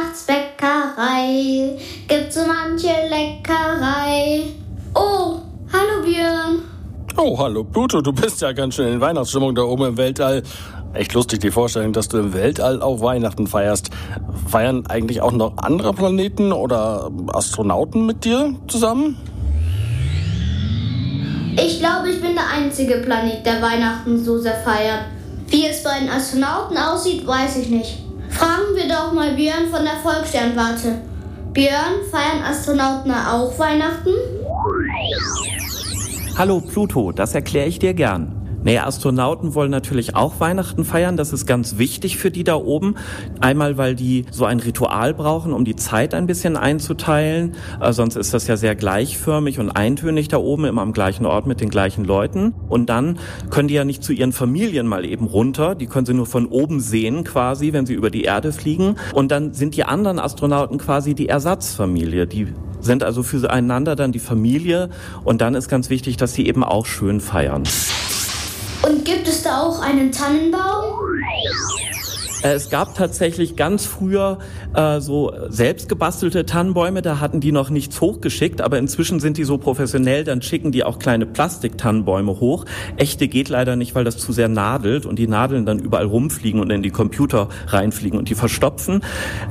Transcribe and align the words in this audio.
Weihnachtsbäckerei 0.00 1.78
gibt 2.08 2.32
so 2.32 2.40
manche 2.46 2.88
Leckerei. 3.08 4.44
Oh, 4.94 5.40
hallo 5.72 6.02
Björn. 6.04 6.62
Oh, 7.16 7.38
hallo 7.38 7.64
Pluto, 7.64 8.00
du 8.00 8.12
bist 8.12 8.40
ja 8.40 8.52
ganz 8.52 8.76
schön 8.76 8.94
in 8.94 9.00
Weihnachtsstimmung 9.00 9.54
da 9.54 9.62
oben 9.62 9.84
im 9.84 9.96
Weltall. 9.96 10.42
Echt 10.94 11.12
lustig 11.12 11.40
die 11.40 11.50
Vorstellung, 11.50 11.92
dass 11.92 12.08
du 12.08 12.18
im 12.18 12.32
Weltall 12.32 12.82
auch 12.82 13.00
Weihnachten 13.00 13.46
feierst. 13.46 13.90
Feiern 14.48 14.86
eigentlich 14.86 15.20
auch 15.20 15.32
noch 15.32 15.58
andere 15.58 15.92
Planeten 15.92 16.52
oder 16.52 17.10
Astronauten 17.28 18.06
mit 18.06 18.24
dir 18.24 18.54
zusammen? 18.68 19.16
Ich 21.62 21.78
glaube, 21.78 22.10
ich 22.10 22.20
bin 22.22 22.34
der 22.34 22.48
einzige 22.48 22.96
Planet, 22.96 23.44
der 23.44 23.60
Weihnachten 23.60 24.24
so 24.24 24.38
sehr 24.38 24.54
feiert. 24.54 25.04
Wie 25.48 25.66
es 25.66 25.82
bei 25.82 25.98
den 26.00 26.08
Astronauten 26.08 26.78
aussieht, 26.78 27.26
weiß 27.26 27.58
ich 27.58 27.68
nicht. 27.68 28.09
Fragen 28.30 28.74
wir 28.74 28.88
doch 28.88 29.12
mal 29.12 29.34
Björn 29.34 29.68
von 29.70 29.84
der 29.84 29.96
Volkssternwarte. 30.02 30.96
Björn, 31.52 32.04
feiern 32.10 32.42
Astronauten 32.42 33.12
auch 33.12 33.58
Weihnachten? 33.58 34.10
Hallo 36.38 36.60
Pluto, 36.60 37.12
das 37.12 37.34
erkläre 37.34 37.66
ich 37.66 37.78
dir 37.78 37.92
gern. 37.92 38.39
Naja, 38.62 38.86
Astronauten 38.86 39.54
wollen 39.54 39.70
natürlich 39.70 40.16
auch 40.16 40.38
Weihnachten 40.38 40.84
feiern. 40.84 41.16
Das 41.16 41.32
ist 41.32 41.46
ganz 41.46 41.78
wichtig 41.78 42.18
für 42.18 42.30
die 42.30 42.44
da 42.44 42.56
oben. 42.56 42.96
Einmal, 43.40 43.78
weil 43.78 43.94
die 43.94 44.26
so 44.30 44.44
ein 44.44 44.60
Ritual 44.60 45.14
brauchen, 45.14 45.54
um 45.54 45.64
die 45.64 45.76
Zeit 45.76 46.12
ein 46.12 46.26
bisschen 46.26 46.58
einzuteilen. 46.58 47.54
Äh, 47.80 47.92
sonst 47.92 48.16
ist 48.16 48.34
das 48.34 48.46
ja 48.46 48.58
sehr 48.58 48.74
gleichförmig 48.74 49.58
und 49.58 49.70
eintönig 49.70 50.28
da 50.28 50.36
oben, 50.36 50.66
immer 50.66 50.82
am 50.82 50.92
gleichen 50.92 51.24
Ort 51.24 51.46
mit 51.46 51.62
den 51.62 51.70
gleichen 51.70 52.04
Leuten. 52.04 52.54
Und 52.68 52.90
dann 52.90 53.18
können 53.48 53.68
die 53.68 53.74
ja 53.74 53.86
nicht 53.86 54.04
zu 54.04 54.12
ihren 54.12 54.32
Familien 54.32 54.86
mal 54.86 55.06
eben 55.06 55.26
runter. 55.26 55.74
Die 55.74 55.86
können 55.86 56.04
sie 56.04 56.14
nur 56.14 56.26
von 56.26 56.44
oben 56.44 56.80
sehen 56.80 57.24
quasi, 57.24 57.72
wenn 57.72 57.86
sie 57.86 57.94
über 57.94 58.10
die 58.10 58.24
Erde 58.24 58.52
fliegen. 58.52 58.96
Und 59.14 59.30
dann 59.30 59.54
sind 59.54 59.74
die 59.74 59.84
anderen 59.84 60.18
Astronauten 60.18 60.76
quasi 60.76 61.14
die 61.14 61.28
Ersatzfamilie. 61.28 62.26
Die 62.26 62.48
sind 62.80 63.04
also 63.04 63.22
füreinander 63.22 63.96
dann 63.96 64.12
die 64.12 64.18
Familie. 64.18 64.90
Und 65.24 65.40
dann 65.40 65.54
ist 65.54 65.68
ganz 65.68 65.88
wichtig, 65.88 66.18
dass 66.18 66.34
sie 66.34 66.46
eben 66.46 66.62
auch 66.62 66.84
schön 66.84 67.20
feiern. 67.20 67.62
Und 68.82 69.04
gibt 69.04 69.28
es 69.28 69.42
da 69.42 69.62
auch 69.62 69.80
einen 69.80 70.10
Tannenbaum? 70.10 70.99
Äh, 72.42 72.52
es 72.52 72.70
gab 72.70 72.94
tatsächlich 72.94 73.56
ganz 73.56 73.84
früher 73.86 74.38
äh, 74.74 75.00
so 75.00 75.32
selbstgebastelte 75.48 76.46
Tannenbäume, 76.46 77.02
da 77.02 77.20
hatten 77.20 77.40
die 77.40 77.52
noch 77.52 77.70
nichts 77.70 78.00
hochgeschickt, 78.00 78.60
aber 78.60 78.78
inzwischen 78.78 79.20
sind 79.20 79.36
die 79.36 79.44
so 79.44 79.58
professionell, 79.58 80.24
dann 80.24 80.42
schicken 80.42 80.72
die 80.72 80.84
auch 80.84 80.98
kleine 80.98 81.26
Plastiktannenbäume 81.26 82.40
hoch. 82.40 82.64
Echte 82.96 83.28
geht 83.28 83.48
leider 83.48 83.76
nicht, 83.76 83.94
weil 83.94 84.04
das 84.04 84.18
zu 84.18 84.32
sehr 84.32 84.48
nadelt 84.48 85.06
und 85.06 85.18
die 85.18 85.28
Nadeln 85.28 85.66
dann 85.66 85.78
überall 85.78 86.06
rumfliegen 86.06 86.60
und 86.60 86.70
in 86.70 86.82
die 86.82 86.90
Computer 86.90 87.48
reinfliegen 87.66 88.18
und 88.18 88.28
die 88.28 88.34
verstopfen. 88.34 89.02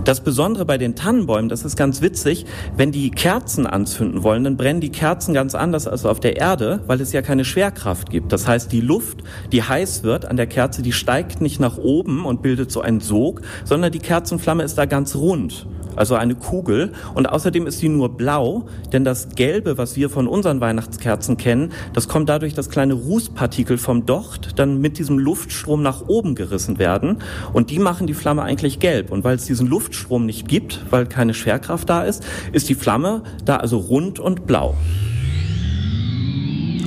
Das 0.03 0.21
Besondere 0.21 0.65
bei 0.65 0.77
den 0.77 0.95
Tannenbäumen, 0.95 1.49
das 1.49 1.65
ist 1.65 1.75
ganz 1.75 2.01
witzig, 2.01 2.45
wenn 2.75 2.91
die 2.91 3.11
Kerzen 3.11 3.67
anzünden 3.67 4.23
wollen, 4.23 4.43
dann 4.43 4.57
brennen 4.57 4.81
die 4.81 4.91
Kerzen 4.91 5.33
ganz 5.33 5.55
anders 5.55 5.87
als 5.87 6.05
auf 6.05 6.19
der 6.19 6.37
Erde, 6.37 6.81
weil 6.87 7.01
es 7.01 7.13
ja 7.13 7.21
keine 7.21 7.45
Schwerkraft 7.45 8.09
gibt. 8.09 8.31
Das 8.31 8.47
heißt, 8.47 8.71
die 8.71 8.81
Luft, 8.81 9.19
die 9.51 9.63
heiß 9.63 10.03
wird 10.03 10.25
an 10.25 10.37
der 10.37 10.47
Kerze, 10.47 10.81
die 10.81 10.91
steigt 10.91 11.41
nicht 11.41 11.59
nach 11.59 11.77
oben 11.77 12.25
und 12.25 12.41
bildet 12.41 12.71
so 12.71 12.78
so 12.79 12.83
ein 12.83 13.01
Sog, 13.01 13.41
sondern 13.65 13.91
die 13.91 13.99
Kerzenflamme 13.99 14.63
ist 14.63 14.77
da 14.77 14.85
ganz 14.85 15.15
rund. 15.15 15.67
Also 15.97 16.15
eine 16.15 16.35
Kugel. 16.35 16.93
Und 17.13 17.27
außerdem 17.27 17.67
ist 17.67 17.79
sie 17.79 17.89
nur 17.89 18.15
blau, 18.15 18.67
denn 18.93 19.03
das 19.03 19.29
Gelbe, 19.35 19.77
was 19.77 19.97
wir 19.97 20.09
von 20.09 20.27
unseren 20.27 20.61
Weihnachtskerzen 20.61 21.35
kennen, 21.35 21.73
das 21.93 22.07
kommt 22.07 22.29
dadurch, 22.29 22.53
dass 22.53 22.69
kleine 22.69 22.93
Rußpartikel 22.93 23.77
vom 23.77 24.05
Docht 24.05 24.57
dann 24.57 24.79
mit 24.79 24.97
diesem 24.97 25.17
Luftstrom 25.17 25.83
nach 25.83 26.07
oben 26.07 26.35
gerissen 26.35 26.79
werden. 26.79 27.17
Und 27.51 27.69
die 27.69 27.79
machen 27.79 28.07
die 28.07 28.13
Flamme 28.13 28.43
eigentlich 28.43 28.79
gelb. 28.79 29.11
Und 29.11 29.25
weil 29.25 29.35
es 29.35 29.45
diesen 29.45 29.67
Luftstrom 29.67 30.25
nicht 30.25 30.47
gibt, 30.47 30.79
weil 30.89 31.05
keine 31.05 31.33
Schwerkraft 31.33 31.89
da 31.89 32.03
ist, 32.03 32.23
ist 32.53 32.69
die 32.69 32.75
Flamme 32.75 33.23
da 33.43 33.57
also 33.57 33.77
rund 33.77 34.19
und 34.19 34.47
blau. 34.47 34.75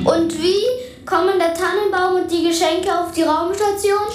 Und 0.05 0.33
wie 0.41 1.05
kommen 1.05 1.39
der 1.39 1.53
Tannenbaum 1.53 2.23
und 2.23 2.31
die 2.31 2.49
Geschenke 2.49 2.89
auf 2.89 3.13
die 3.13 3.23
Raumstation? 3.23 4.09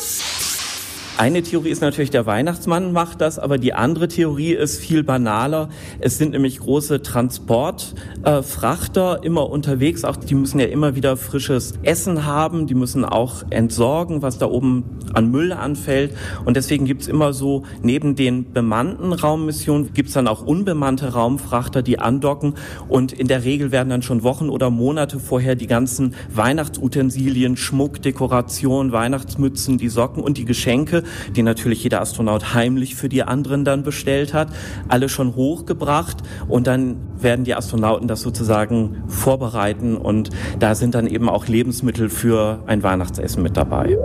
Eine 1.19 1.41
Theorie 1.41 1.69
ist 1.69 1.81
natürlich, 1.81 2.11
der 2.11 2.27
Weihnachtsmann 2.27 2.93
macht 2.93 3.21
das, 3.21 3.39
aber 3.39 3.57
die 3.57 3.73
andere 3.73 4.07
Theorie 4.07 4.53
ist 4.53 4.79
viel 4.79 5.03
banaler. 5.03 5.69
Es 5.99 6.19
sind 6.19 6.33
nämlich 6.33 6.59
große 6.59 7.01
Transportfrachter 7.01 9.21
äh, 9.23 9.25
immer 9.25 9.49
unterwegs. 9.49 10.03
Auch 10.03 10.15
die 10.15 10.35
müssen 10.35 10.59
ja 10.59 10.67
immer 10.67 10.95
wieder 10.95 11.17
frisches 11.17 11.73
Essen 11.81 12.25
haben. 12.25 12.67
Die 12.67 12.75
müssen 12.75 13.03
auch 13.03 13.43
entsorgen, 13.49 14.21
was 14.21 14.37
da 14.37 14.45
oben 14.45 14.83
an 15.15 15.31
Müll 15.31 15.53
anfällt. 15.53 16.15
Und 16.45 16.55
deswegen 16.55 16.85
gibt's 16.85 17.07
immer 17.07 17.33
so, 17.33 17.63
neben 17.81 18.13
den 18.13 18.53
bemannten 18.53 19.11
Raummissionen, 19.11 19.95
gibt's 19.95 20.13
dann 20.13 20.27
auch 20.27 20.45
unbemannte 20.45 21.13
Raumfrachter, 21.13 21.81
die 21.81 21.97
andocken. 21.97 22.53
Und 22.89 23.11
in 23.11 23.27
der 23.27 23.43
Regel 23.43 23.71
werden 23.71 23.89
dann 23.89 24.03
schon 24.03 24.21
Wochen 24.21 24.49
oder 24.49 24.69
Monate 24.69 25.19
vorher 25.19 25.55
die 25.55 25.65
ganzen 25.65 26.13
Weihnachtsutensilien, 26.31 27.57
Schmuck, 27.57 28.03
Dekoration, 28.03 28.91
Weihnachtsmützen, 28.91 29.79
die 29.79 29.89
Socken 29.89 30.21
und 30.21 30.37
die 30.37 30.45
Geschenke 30.45 31.05
die 31.35 31.43
natürlich 31.43 31.83
jeder 31.83 32.01
Astronaut 32.01 32.53
heimlich 32.53 32.95
für 32.95 33.09
die 33.09 33.23
anderen 33.23 33.65
dann 33.65 33.83
bestellt 33.83 34.33
hat, 34.33 34.49
alle 34.87 35.09
schon 35.09 35.35
hochgebracht 35.35 36.17
und 36.47 36.67
dann 36.67 36.97
werden 37.19 37.45
die 37.45 37.55
Astronauten 37.55 38.07
das 38.07 38.21
sozusagen 38.21 39.03
vorbereiten 39.07 39.97
und 39.97 40.29
da 40.59 40.75
sind 40.75 40.95
dann 40.95 41.07
eben 41.07 41.29
auch 41.29 41.47
Lebensmittel 41.47 42.09
für 42.09 42.63
ein 42.67 42.83
Weihnachtsessen 42.83 43.43
mit 43.43 43.57
dabei. 43.57 43.97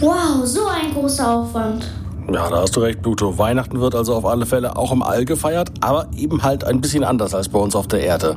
Wow, 0.00 0.44
so 0.44 0.66
ein 0.66 0.92
großer 0.92 1.30
Aufwand. 1.30 2.01
Ja, 2.30 2.48
da 2.48 2.62
hast 2.62 2.76
du 2.76 2.80
recht, 2.80 3.02
Pluto. 3.02 3.36
Weihnachten 3.36 3.80
wird 3.80 3.94
also 3.94 4.14
auf 4.14 4.24
alle 4.24 4.46
Fälle 4.46 4.76
auch 4.76 4.92
im 4.92 5.02
All 5.02 5.24
gefeiert, 5.24 5.72
aber 5.80 6.06
eben 6.16 6.42
halt 6.42 6.64
ein 6.64 6.80
bisschen 6.80 7.02
anders 7.02 7.34
als 7.34 7.48
bei 7.48 7.58
uns 7.58 7.74
auf 7.74 7.88
der 7.88 8.00
Erde. 8.00 8.36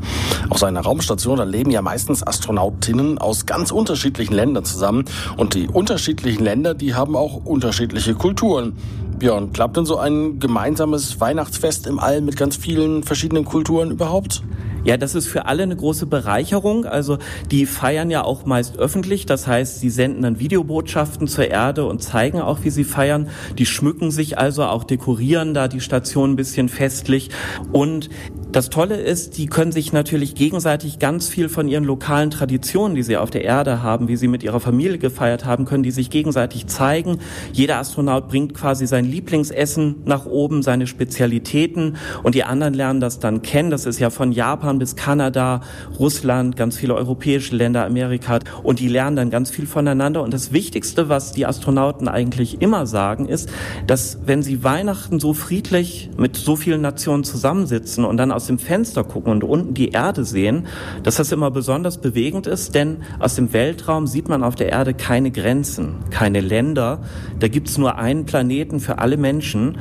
Auf 0.50 0.58
seiner 0.58 0.82
Raumstation, 0.82 1.38
da 1.38 1.44
leben 1.44 1.70
ja 1.70 1.82
meistens 1.82 2.26
Astronautinnen 2.26 3.20
aus 3.20 3.46
ganz 3.46 3.72
unterschiedlichen 3.72 4.34
Ländern 4.34 4.66
zusammen 4.66 5.06
und 5.38 5.54
die 5.54 5.68
unterschiedlichen 5.68 6.44
Länder, 6.44 6.74
die 6.74 6.96
haben 6.96 7.16
auch 7.16 7.46
unterschiedliche 7.46 8.16
Kulturen. 8.16 8.74
Björn, 9.20 9.54
klappt 9.54 9.78
denn 9.78 9.86
so 9.86 9.98
ein 9.98 10.40
gemeinsames 10.40 11.22
Weihnachtsfest 11.22 11.88
im 11.88 12.00
All 12.00 12.22
mit 12.22 12.38
ganz 12.38 12.58
vielen 12.58 13.04
verschiedenen 13.04 13.46
Kulturen 13.46 13.92
überhaupt? 13.92 14.44
Ja, 14.86 14.98
das 14.98 15.16
ist 15.16 15.28
für 15.28 15.48
alle 15.48 15.64
eine 15.64 15.76
große 15.76 16.06
Bereicherung. 16.06 16.86
Also 16.86 17.18
die 17.50 17.66
feiern 17.66 18.12
ja 18.12 18.24
auch 18.24 18.46
meist 18.46 18.78
öffentlich. 18.78 19.26
Das 19.26 19.48
heißt, 19.48 19.80
sie 19.80 19.90
senden 19.90 20.22
dann 20.22 20.40
Videobotschaften 20.40 21.28
zur 21.28 21.48
Erde 21.48 21.86
und 21.86 22.04
zeigen 22.04 22.40
auch, 22.40 22.60
wie 22.64 22.70
sie 22.70 22.84
feiern. 22.84 23.30
Die 23.58 23.66
schmücken 23.66 24.12
sich 24.12 24.38
also 24.38 24.64
auch, 24.64 24.84
dekorieren 24.84 25.56
da 25.56 25.68
die 25.68 25.82
Station 25.82 26.34
ein 26.34 26.36
bisschen 26.36 26.70
festlich. 26.70 27.32
Und 27.72 28.10
das 28.52 28.70
Tolle 28.70 28.96
ist, 28.96 29.38
die 29.38 29.48
können 29.48 29.74
sich 29.74 29.92
natürlich 29.92 30.34
gegenseitig 30.34 31.00
ganz 31.00 31.28
viel 31.28 31.50
von 31.50 31.68
ihren 31.68 31.84
lokalen 31.84 32.32
Traditionen, 32.32 32.96
die 32.96 33.04
sie 33.04 33.18
auf 33.18 33.30
der 33.30 33.44
Erde 33.44 33.84
haben, 33.84 34.08
wie 34.08 34.16
sie 34.16 34.30
mit 34.30 34.44
ihrer 34.44 34.62
Familie 34.62 34.98
gefeiert 34.98 35.44
haben, 35.44 35.66
können 35.66 35.84
die 35.84 35.92
sich 35.92 36.10
gegenseitig 36.10 36.68
zeigen. 36.68 37.18
Jeder 37.52 37.80
Astronaut 37.80 38.30
bringt 38.30 38.54
quasi 38.54 38.88
sein 38.88 39.04
Lieblingsessen 39.04 40.04
nach 40.06 40.26
oben, 40.26 40.64
seine 40.64 40.88
Spezialitäten 40.88 41.98
und 42.24 42.34
die 42.34 42.46
anderen 42.46 42.74
lernen 42.74 43.02
das 43.02 43.20
dann 43.20 43.42
kennen. 43.42 43.72
Das 43.72 43.86
ist 43.86 44.00
ja 44.00 44.10
von 44.10 44.32
Japan 44.32 44.75
bis 44.80 44.96
Kanada, 44.96 45.62
Russland, 46.00 46.56
ganz 46.58 46.78
viele 46.78 46.96
europäische 46.96 47.56
Länder, 47.56 47.86
Amerika 47.86 48.40
und 48.64 48.80
die 48.80 48.88
lernen 48.88 49.16
dann 49.16 49.30
ganz 49.30 49.50
viel 49.50 49.68
voneinander. 49.68 50.22
Und 50.22 50.34
das 50.34 50.52
Wichtigste, 50.52 51.10
was 51.10 51.32
die 51.32 51.46
Astronauten 51.46 52.08
eigentlich 52.08 52.62
immer 52.62 52.86
sagen, 52.88 53.28
ist, 53.28 53.50
dass 53.88 54.20
wenn 54.26 54.44
sie 54.44 54.64
Weihnachten 54.64 55.20
so 55.20 55.34
friedlich 55.34 56.10
mit 56.18 56.36
so 56.36 56.56
vielen 56.56 56.82
Nationen 56.82 57.24
zusammensitzen 57.24 58.06
und 58.06 58.18
dann 58.18 58.32
aus 58.32 58.48
dem 58.48 58.60
Fenster 58.60 59.04
gucken 59.04 59.32
und 59.32 59.44
unten 59.44 59.74
die 59.74 59.90
Erde 59.90 60.26
sehen, 60.26 60.68
dass 61.04 61.16
das 61.16 61.32
immer 61.32 61.52
besonders 61.52 61.98
bewegend 61.98 62.48
ist, 62.48 62.76
denn 62.76 62.98
aus 63.20 63.36
dem 63.36 63.54
Weltraum 63.54 64.08
sieht 64.08 64.30
man 64.30 64.44
auf 64.44 64.56
der 64.56 64.70
Erde 64.70 64.94
keine 64.94 65.32
Grenzen, 65.32 65.96
keine 66.10 66.42
Länder. 66.42 67.00
Da 67.40 67.48
gibt's 67.48 67.78
nur 67.78 67.98
einen 67.98 68.26
Planeten 68.26 68.80
für 68.80 69.00
alle 69.00 69.18
Menschen. 69.18 69.78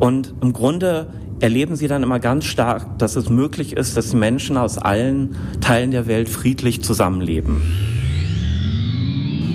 Und 0.00 0.34
im 0.40 0.52
Grunde 0.52 1.06
erleben 1.40 1.76
sie 1.76 1.88
dann 1.88 2.02
immer 2.02 2.20
ganz 2.20 2.44
stark, 2.44 2.98
dass 2.98 3.16
es 3.16 3.28
möglich 3.28 3.76
ist, 3.76 3.96
dass 3.96 4.12
Menschen 4.12 4.56
aus 4.56 4.78
allen 4.78 5.36
Teilen 5.60 5.90
der 5.90 6.06
Welt 6.06 6.28
friedlich 6.28 6.82
zusammenleben. 6.82 7.62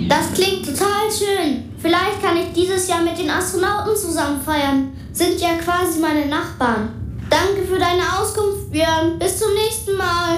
Das 0.08 0.32
klingt 0.34 0.66
total 0.66 1.10
schön. 1.10 1.64
Vielleicht 1.78 2.22
kann 2.22 2.36
ich 2.36 2.52
dieses 2.52 2.88
Jahr 2.88 3.02
mit 3.02 3.18
den 3.18 3.30
Astronauten 3.30 3.96
zusammen 3.96 4.40
feiern. 4.40 4.88
Sind 5.12 5.40
ja 5.40 5.54
quasi 5.64 6.00
meine 6.00 6.26
Nachbarn. 6.26 6.90
Danke 7.30 7.66
für 7.66 7.78
deine 7.78 8.02
Auskunft, 8.18 8.72
Björn. 8.72 9.18
Bis 9.18 9.38
zum 9.38 9.52
nächsten 9.54 9.96
Mal. 9.96 10.36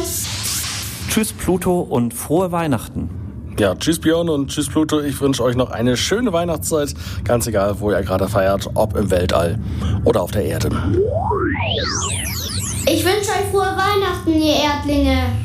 Tschüss, 1.08 1.32
Pluto 1.32 1.80
und 1.80 2.14
frohe 2.14 2.52
Weihnachten. 2.52 3.21
Ja, 3.58 3.74
tschüss 3.74 4.00
Björn 4.00 4.28
und 4.28 4.48
tschüss 4.48 4.68
Pluto. 4.68 5.00
Ich 5.00 5.20
wünsche 5.20 5.42
euch 5.42 5.56
noch 5.56 5.70
eine 5.70 5.96
schöne 5.96 6.32
Weihnachtszeit. 6.32 6.94
Ganz 7.24 7.46
egal, 7.46 7.78
wo 7.80 7.90
ihr 7.90 8.02
gerade 8.02 8.28
feiert, 8.28 8.68
ob 8.74 8.96
im 8.96 9.10
Weltall 9.10 9.58
oder 10.04 10.22
auf 10.22 10.30
der 10.30 10.44
Erde. 10.44 10.70
Ich 12.86 13.04
wünsche 13.04 13.30
euch 13.30 13.50
frohe 13.50 13.76
Weihnachten, 13.76 14.32
ihr 14.32 14.54
Erdlinge. 14.54 15.41